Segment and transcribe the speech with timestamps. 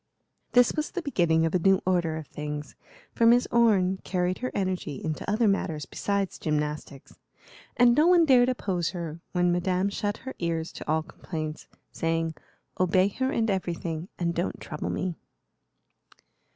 [0.53, 2.73] This was the beginning of a new order of things,
[3.13, 7.19] for Miss Orne carried her energy into other matters besides gymnastics,
[7.77, 12.33] and no one dared oppose her when Madame shut her ears to all complaints, saying,
[12.79, 15.17] "Obey her in everything, and don't trouble me."